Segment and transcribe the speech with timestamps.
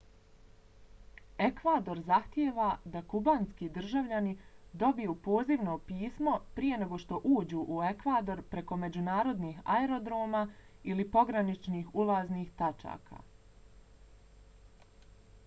[1.47, 4.31] ekvador zahtijeva da kubanski državljani
[4.83, 10.41] dobiju pozivno pismo prije nego što uđu u ekvador preko međunarodnih aerodroma
[10.95, 13.21] ili pograničnih ulaznih tačaka